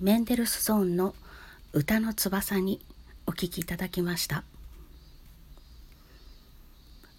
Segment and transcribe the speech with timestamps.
[0.00, 1.14] メンデルスゾーンの
[1.72, 2.80] 歌の翼に
[3.26, 4.42] お聴きいただきました。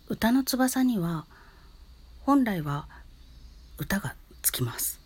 [0.10, 1.26] 歌の翼には
[2.24, 2.88] 本来は
[3.78, 5.00] 歌がつきます。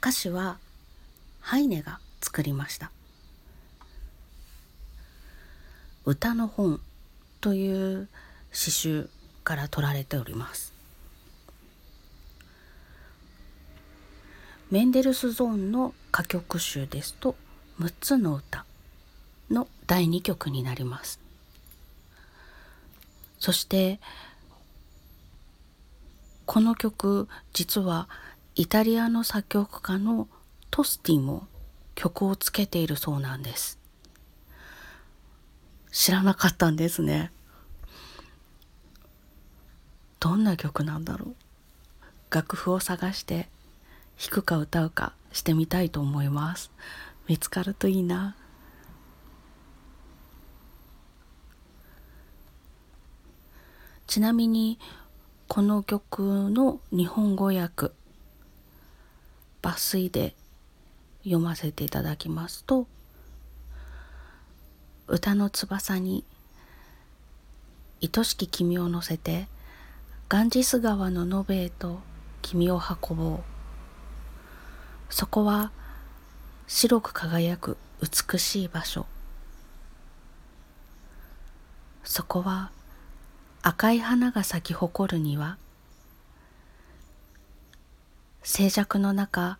[0.00, 0.58] 歌詞は
[1.40, 2.90] ハイネが作りました。
[6.04, 6.78] 歌の本
[7.40, 8.08] という
[8.52, 9.08] 詩集
[9.44, 10.73] から取られております。
[14.70, 17.36] メンデルスゾーンの歌曲集ですと
[17.80, 18.64] 6つの歌
[19.50, 21.20] の第2曲になります。
[23.38, 24.00] そして
[26.46, 28.08] この曲実は
[28.54, 30.28] イタリアの作曲家の
[30.70, 31.46] トスティも
[31.94, 33.78] 曲をつけているそうなんです。
[35.92, 37.30] 知らなかったんですね。
[40.20, 41.34] どんな曲なんだろう。
[42.30, 43.48] 楽譜を探して
[44.18, 46.70] 弾くか歌うかしてみたいと思います。
[47.26, 48.36] 見つかるといいな。
[54.06, 54.78] ちなみに
[55.48, 57.90] この曲の日本語訳
[59.62, 60.34] 抜粋で
[61.24, 62.86] 読ませていただきますと
[65.08, 66.24] 歌の翼に
[68.02, 69.48] 愛しき君を乗せて
[70.28, 72.00] ガンジス川の延べへと
[72.42, 73.53] 君を運ぼう。
[75.16, 75.70] そこは
[76.66, 79.06] 白く輝く美しい場所。
[82.02, 82.72] そこは
[83.62, 85.56] 赤い花が咲き誇る庭。
[88.42, 89.58] 静寂の中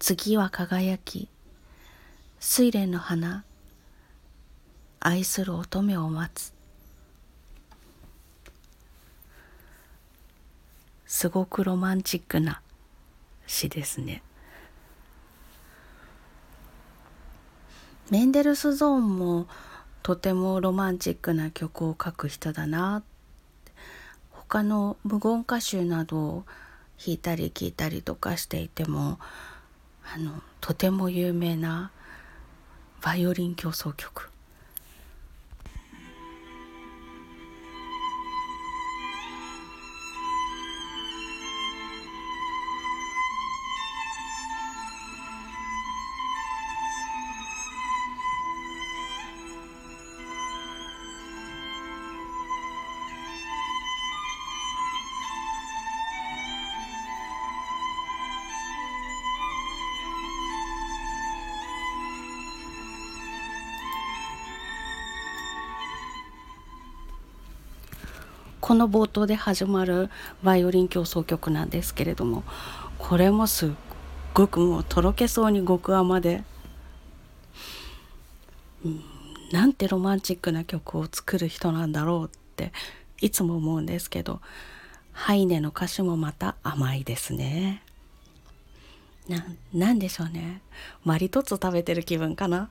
[0.00, 1.28] 次は輝き
[2.42, 3.44] 睡蓮の花。
[4.98, 6.52] 愛する乙女を待つ。
[11.06, 12.60] すごくロマンチックな
[13.46, 14.24] 詩ですね。
[18.10, 19.46] メンデルスゾーンも
[20.02, 23.04] とてもロマンチックな曲を書く人だな。
[24.32, 26.44] 他の無言歌集などを
[26.98, 29.20] 弾いたり聴いたりとかしていても
[30.12, 31.92] あのとても有名な
[33.00, 34.29] バイオリン協奏曲。
[68.70, 70.10] この冒頭で始まる
[70.44, 72.44] バイオリン協奏曲なんですけれども
[72.98, 73.70] これもすっ
[74.32, 76.44] ごくもうとろけそうに極甘で、
[78.84, 79.02] うん、
[79.50, 82.70] なんてロマンチックな曲を作る人なんだろうって
[83.20, 84.40] いつも思うんですけど
[85.10, 87.82] ハイネの歌詞もまた甘いですね。
[89.28, 89.44] な
[89.74, 90.62] なんでしょうね。
[91.04, 92.70] マリトッツォ食べてる気分かな。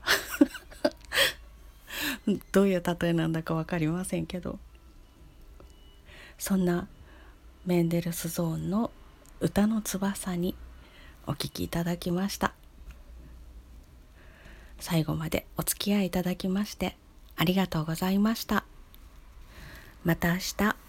[2.54, 4.60] どういう例えなんだか分かりませんけど。
[6.40, 6.88] そんな
[7.66, 8.90] メンデルスゾーンの
[9.42, 10.56] 歌の翼に
[11.28, 12.54] お聴きいただきました。
[14.80, 16.96] 最後までお付き合いいただきまして
[17.36, 18.64] ありがとうございました。
[20.04, 20.89] また明日。